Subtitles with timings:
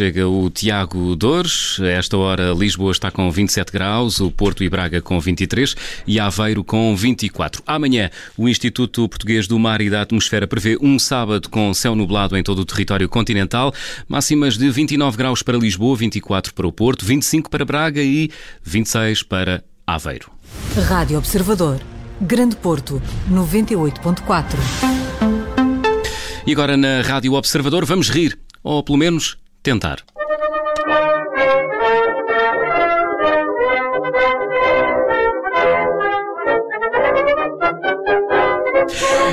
[0.00, 1.78] chega o Tiago Dores.
[1.78, 5.76] A esta hora, Lisboa está com 27 graus, o Porto e Braga com 23
[6.06, 7.62] e Aveiro com 24.
[7.66, 12.34] Amanhã, o Instituto Português do Mar e da Atmosfera prevê um sábado com céu nublado
[12.34, 13.74] em todo o território continental,
[14.08, 18.30] máximas de 29 graus para Lisboa, 24 para o Porto, 25 para Braga e
[18.64, 20.30] 26 para Aveiro.
[20.88, 21.78] Rádio Observador.
[22.22, 24.56] Grande Porto, 98.4.
[26.46, 30.02] E agora na Rádio Observador vamos rir, ou pelo menos tentar.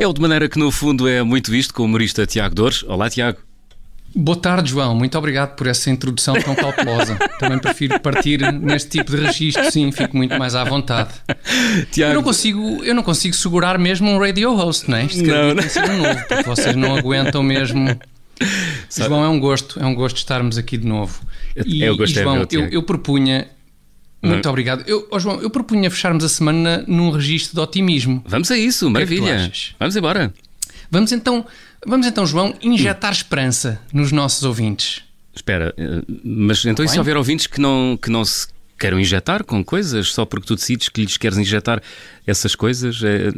[0.00, 2.84] É o de maneira que no fundo é muito visto com o humorista Tiago Dores.
[2.84, 3.38] Olá, Tiago.
[4.14, 4.94] Boa tarde, João.
[4.94, 7.16] Muito obrigado por essa introdução tão cautelosa.
[7.38, 11.10] Também prefiro partir neste tipo de registro, sim, fico muito mais à vontade.
[11.90, 12.12] Tiago...
[12.12, 15.04] Eu, não consigo, eu não consigo segurar mesmo um radio host, não é?
[15.04, 15.62] Isto não, não.
[15.62, 17.98] Um novo, porque vocês não aguentam mesmo.
[18.88, 19.08] Sabe?
[19.08, 21.20] João, é um gosto, é um gosto estarmos aqui de novo.
[21.66, 23.48] E, eu gostei, e João, meu, eu, eu propunha
[24.22, 24.50] muito hum.
[24.50, 24.84] obrigado.
[24.86, 28.22] Eu, oh João, eu propunha fecharmos a semana num registro de otimismo.
[28.26, 29.30] Vamos a isso, é maravilha.
[29.30, 30.32] É Vamos embora.
[30.90, 31.44] Vamos então
[31.86, 35.02] Vamos então, João, injetar esperança nos nossos ouvintes.
[35.34, 39.44] Espera, eh, mas então e se houver ouvintes que não, que não se queiram injetar
[39.44, 41.80] com coisas só porque tu decides que lhes queres injetar
[42.26, 43.00] essas coisas?
[43.02, 43.28] É...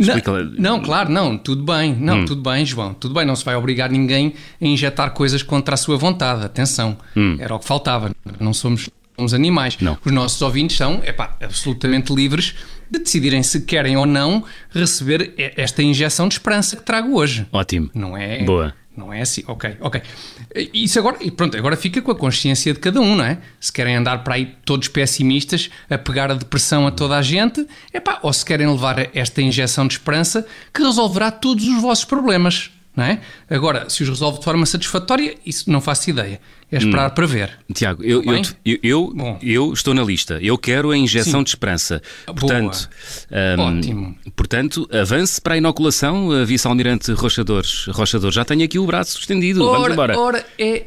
[0.00, 2.24] Não, não, claro, não, tudo bem, não, hum.
[2.24, 5.76] tudo bem, João, tudo bem, não se vai obrigar ninguém a injetar coisas contra a
[5.76, 7.36] sua vontade, atenção, hum.
[7.38, 9.76] era o que faltava, não somos, somos animais.
[9.80, 9.98] Não.
[10.04, 12.54] Os nossos ouvintes são, epá, absolutamente livres
[12.90, 17.46] de decidirem se querem ou não receber esta injeção de esperança que trago hoje.
[17.52, 17.90] Ótimo.
[17.94, 18.42] Não é?
[18.42, 18.74] Boa.
[18.96, 19.44] Não é assim?
[19.46, 20.02] Ok, ok.
[20.74, 23.38] Isso agora, pronto, agora fica com a consciência de cada um, não é?
[23.60, 27.66] Se querem andar para aí todos pessimistas, a pegar a depressão a toda a gente,
[27.94, 32.70] epá, ou se querem levar esta injeção de esperança que resolverá todos os vossos problemas.
[32.96, 33.20] Não é?
[33.48, 36.40] Agora, se os resolve de forma satisfatória, isso não faço ideia.
[36.72, 37.14] É esperar hum.
[37.14, 37.58] para ver.
[37.72, 38.22] Tiago, eu,
[38.64, 40.38] eu, eu, eu, estou na lista.
[40.40, 41.44] Eu quero a injeção Sim.
[41.44, 42.02] de esperança.
[42.26, 42.88] Portanto,
[43.58, 44.16] Ótimo.
[44.36, 47.86] Portanto, avance para a inoculação, vice-almirante Rochadores.
[47.86, 49.64] Rochadores, já tenho aqui o braço estendido.
[49.64, 50.18] Ora, Vamos embora.
[50.18, 50.86] Ora, é,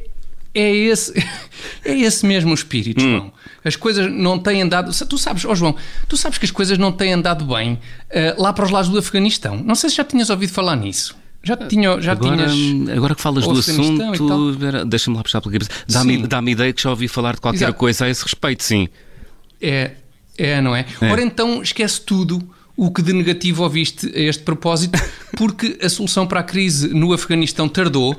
[0.53, 1.13] é esse,
[1.83, 3.17] é esse mesmo o espírito, hum.
[3.17, 3.33] João.
[3.65, 4.91] As coisas não têm andado.
[5.05, 5.75] Tu sabes, oh João,
[6.07, 8.97] tu sabes que as coisas não têm andado bem uh, lá para os lados do
[8.97, 9.57] Afeganistão.
[9.57, 11.15] Não sei se já tinhas ouvido falar nisso.
[11.43, 12.89] Já, tinha, já agora, tinhas.
[12.97, 15.71] Agora que falas do assunto, deixa-me lá puxar pela cabeça.
[15.89, 17.77] Dá-me dá ideia que já ouvi falar de qualquer Exato.
[17.77, 18.87] coisa a esse respeito, sim.
[19.61, 19.91] É,
[20.37, 20.85] é não é?
[21.01, 21.11] é?
[21.11, 22.41] Ora então, esquece tudo
[22.77, 24.97] o que de negativo ouviste a este propósito,
[25.37, 28.15] porque a solução para a crise no Afeganistão tardou,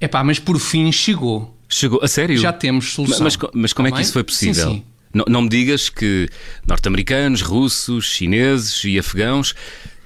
[0.00, 1.54] é pá, mas por fim chegou.
[1.68, 2.38] Chegou, a sério?
[2.38, 3.22] Já temos solução.
[3.22, 4.70] Mas, mas como é que isso foi possível?
[4.70, 4.84] Sim, sim.
[5.12, 6.26] Não, não me digas que
[6.66, 9.54] norte-americanos, russos, chineses e afegãos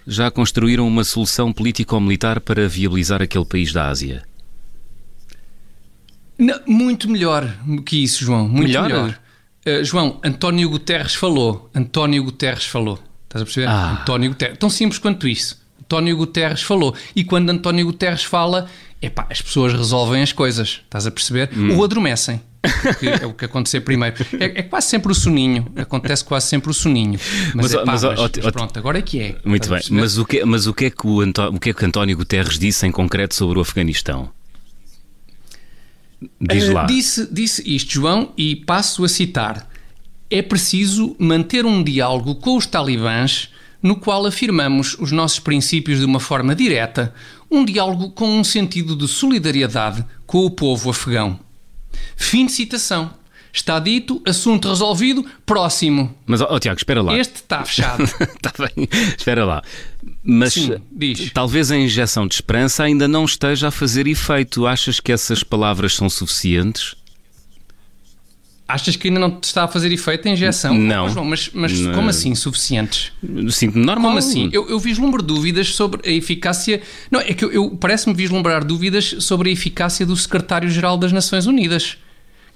[0.06, 4.22] já construíram uma solução político-militar para viabilizar aquele país da Ásia?
[6.38, 7.52] Não, muito melhor
[7.84, 8.48] que isso, João.
[8.48, 8.88] Muito melhor.
[8.88, 9.18] melhor.
[9.66, 11.70] Uh, João, António Guterres falou.
[11.74, 13.02] António Guterres falou.
[13.24, 13.68] Estás a perceber?
[13.68, 13.98] Ah.
[14.00, 14.58] António Guterres.
[14.58, 15.58] Tão simples quanto isso.
[15.80, 16.94] António Guterres falou.
[17.14, 18.68] E quando António Guterres fala,
[19.00, 20.82] epá, as pessoas resolvem as coisas.
[20.84, 21.50] Estás a perceber?
[21.56, 21.76] Hum.
[21.76, 22.40] Ou adormecem
[23.22, 24.16] é o que acontecer primeiro.
[24.38, 27.18] É, é, quase sempre o soninho, acontece quase sempre o soninho.
[27.54, 29.36] Mas, mas, é, pá, mas, mas, mas pronto, agora é que é.
[29.44, 31.72] Muito bem, mas o que, mas o que é que o, Antó o que é
[31.74, 34.30] que António Guterres disse em concreto sobre o Afeganistão?
[36.40, 36.84] Diz lá.
[36.84, 39.68] Uh, disse, disse isto, João, e passo a citar:
[40.30, 43.50] é preciso manter um diálogo com os talibãs
[43.82, 47.14] no qual afirmamos os nossos princípios de uma forma direta,
[47.50, 51.38] um diálogo com um sentido de solidariedade com o povo afegão.
[52.16, 53.10] Fim de citação.
[53.52, 56.14] Está dito, assunto resolvido, próximo.
[56.26, 57.16] Mas, ó oh, Tiago, espera lá.
[57.16, 58.02] Este está fechado.
[58.04, 58.86] está bem,
[59.16, 59.62] espera lá.
[60.22, 60.78] Mas Sim,
[61.32, 64.66] talvez a injeção de esperança ainda não esteja a fazer efeito.
[64.66, 66.94] Achas que essas palavras são suficientes?
[68.68, 70.74] Achas que ainda não está a fazer efeito a injeção?
[70.74, 71.06] Não.
[71.06, 71.92] Oh, João, mas, mas não.
[71.92, 73.12] como assim suficientes?
[73.50, 74.10] Sinto-me normal.
[74.10, 74.50] Como assim?
[74.52, 76.82] Eu, eu vislumbro dúvidas sobre a eficácia.
[77.08, 81.46] Não, é que eu, eu parece-me vislumbrar dúvidas sobre a eficácia do secretário-geral das Nações
[81.46, 81.96] Unidas.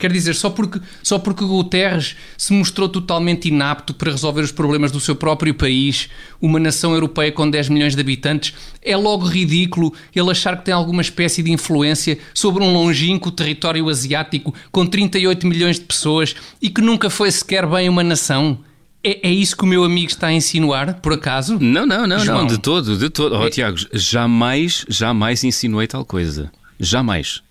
[0.01, 4.91] Quer dizer, só porque, só porque Guterres se mostrou totalmente inapto para resolver os problemas
[4.91, 6.09] do seu próprio país,
[6.41, 10.73] uma nação europeia com 10 milhões de habitantes, é logo ridículo ele achar que tem
[10.73, 16.71] alguma espécie de influência sobre um longínquo território asiático com 38 milhões de pessoas e
[16.71, 18.59] que nunca foi sequer bem uma nação.
[19.05, 21.59] É, é, isso que o meu amigo está a insinuar, por acaso?
[21.61, 22.39] Não, não, não, João.
[22.39, 23.37] não, de todo, de todo.
[23.37, 23.51] Oh, é...
[23.51, 26.51] Tiago, jamais, jamais insinuei tal coisa.
[26.79, 27.43] Jamais.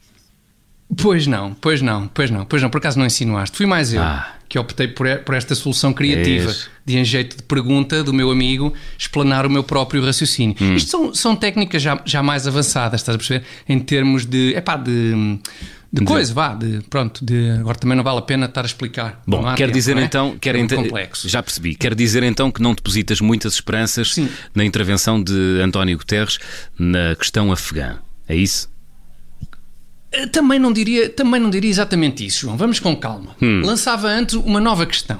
[0.97, 3.55] Pois não, pois não, pois não, pois não, por acaso não insinuaste.
[3.55, 4.33] Fui mais eu ah.
[4.47, 8.31] que optei por, por esta solução criativa, é de em jeito de pergunta do meu
[8.31, 10.55] amigo, explanar o meu próprio raciocínio.
[10.59, 10.75] Hum.
[10.75, 13.45] Isto são, são técnicas já, já mais avançadas, estás a perceber?
[13.67, 15.39] Em termos de, epá, de
[15.91, 19.23] de coisa, vá, de, pronto, de, agora também não vale a pena estar a explicar.
[19.25, 20.03] Bom, Não há quer tempo, dizer é?
[20.03, 21.27] então, quer é complexo.
[21.27, 24.29] já percebi, quer dizer então que não depositas muitas esperanças Sim.
[24.53, 26.37] na intervenção de António Guterres
[26.77, 27.97] na questão afegã.
[28.27, 28.69] É isso?
[30.11, 32.57] Eh, Também não diria, também não diria exatamente isso, João.
[32.57, 33.35] Vamos com calma.
[33.41, 33.61] Hum.
[33.63, 35.19] Lançava antes uma nova questão.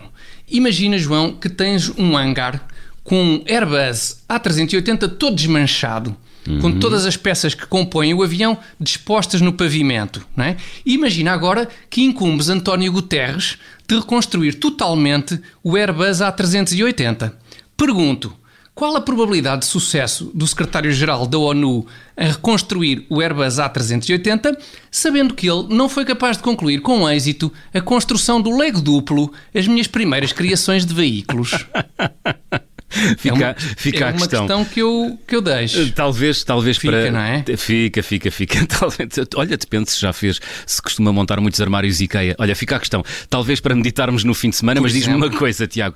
[0.49, 2.65] Imagina, João, que tens um hangar
[3.03, 6.15] com um Airbus A380 todo desmanchado,
[6.47, 6.59] Uhum.
[6.61, 10.25] com todas as peças que compõem o avião dispostas no pavimento.
[10.35, 10.57] Não é?
[10.85, 13.57] Imagina agora que incumbes António Guterres
[13.87, 17.33] de reconstruir totalmente o Airbus A380.
[17.77, 18.33] Pergunto.
[18.79, 21.85] Qual a probabilidade de sucesso do secretário-geral da ONU
[22.15, 24.57] a reconstruir o Airbus A380,
[24.89, 29.33] sabendo que ele não foi capaz de concluir com êxito a construção do Lego duplo,
[29.53, 31.65] as minhas primeiras criações de veículos?
[33.17, 34.47] Fica, é uma, fica é a uma questão.
[34.47, 35.91] questão que eu, que eu deixo.
[35.91, 37.11] Talvez, talvez Fica, para.
[37.11, 37.43] não é?
[37.55, 38.65] Fica, fica, fica.
[38.67, 42.35] Talvez, olha, depende se já fez, se costuma montar muitos armários IKEA.
[42.39, 43.03] Olha, fica a questão.
[43.29, 45.95] Talvez para meditarmos no fim de semana, Por mas diz-me uma coisa, Tiago.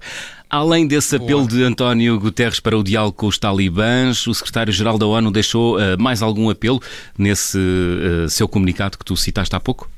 [0.49, 5.07] Além desse apelo de António Guterres para o diálogo com os talibãs, o secretário-geral da
[5.07, 6.79] ONU deixou eh, mais algum apelo
[7.17, 9.89] nesse eh, seu comunicado que tu citaste há pouco?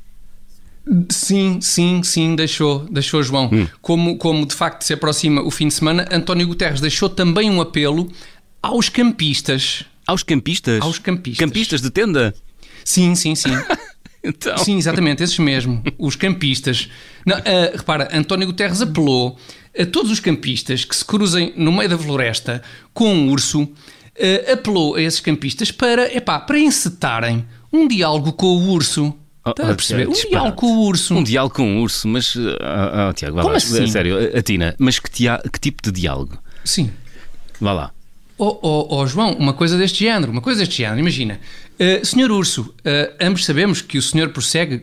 [1.10, 3.50] Sim, sim, sim, deixou, deixou João.
[3.52, 3.68] Hum.
[3.82, 7.60] Como, como de facto se aproxima o fim de semana, António Guterres deixou também um
[7.60, 8.12] apelo
[8.62, 9.86] aos campistas.
[10.06, 10.82] Aos campistas?
[10.82, 11.46] Aos campistas.
[11.46, 12.36] Campistas de tenda?
[12.84, 13.52] Sim, sim, sim.
[14.28, 14.58] Então.
[14.58, 16.90] Sim, exatamente, esses mesmo, os campistas.
[17.26, 19.38] Não, ah, repara, António Guterres apelou
[19.78, 23.70] a todos os campistas que se cruzem no meio da floresta com um urso,
[24.20, 29.16] ah, apelou a esses campistas para, epá, para encetarem um diálogo com o urso.
[29.45, 30.07] Oh, Está a oh, perceber?
[30.07, 31.13] Um diálogo com o urso.
[31.15, 32.36] Um diálogo com um urso, mas.
[32.62, 33.57] ah, ah, Tiago, vá Como lá.
[33.57, 33.83] assim?
[33.83, 36.38] A sério, Atina, mas que, tia- que tipo de diálogo?
[36.63, 36.89] Sim.
[37.62, 37.92] Vá lá.
[38.38, 41.39] Oh, oh, oh, João, uma coisa deste género, uma coisa deste género, imagina.
[41.80, 44.80] Uh, senhor Urso, uh, ambos sabemos que o senhor prossegue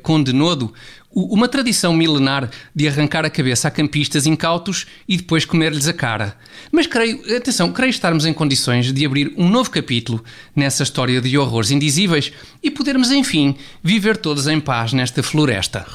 [0.64, 0.72] u-
[1.14, 6.36] uma tradição milenar de arrancar a cabeça a campistas incautos e depois comer-lhes a cara.
[6.70, 10.24] Mas creio, atenção, creio estarmos em condições de abrir um novo capítulo
[10.56, 12.32] nessa história de horrores indizíveis
[12.62, 15.86] e podermos, enfim, viver todos em paz nesta floresta.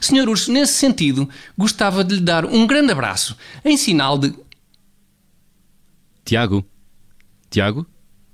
[0.00, 4.34] Senhor Urso, nesse sentido, gostava de lhe dar um grande abraço, em sinal de
[6.24, 6.64] Tiago?
[7.50, 7.86] Tiago?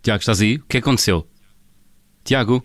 [0.03, 0.57] Tiago, estás aí?
[0.57, 1.27] O que aconteceu?
[2.23, 2.65] Tiago?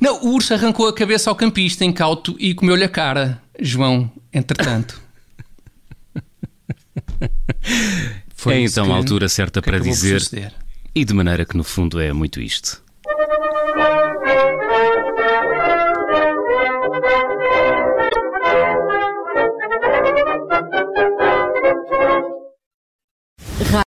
[0.00, 5.00] Não, o urso arrancou a cabeça ao campista incauto e comeu-lhe a cara, João, entretanto.
[8.34, 10.22] Foi é então que- a altura certa para dizer,
[10.94, 12.82] e de maneira que no fundo é muito isto.